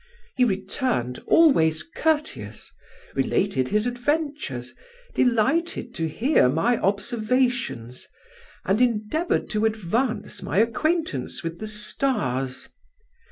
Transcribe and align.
He 0.35 0.45
returned 0.45 1.19
always 1.27 1.83
courteous, 1.83 2.71
related 3.13 3.67
his 3.67 3.85
adventures, 3.85 4.73
delighted 5.13 5.93
to 5.93 6.07
hear 6.07 6.49
my 6.49 6.79
observations, 6.79 8.07
and 8.65 8.81
endeavoured 8.81 9.47
to 9.51 9.65
advance 9.67 10.41
my 10.41 10.57
acquaintance 10.57 11.43
with 11.43 11.59
the 11.59 11.67
stars. 11.67 12.69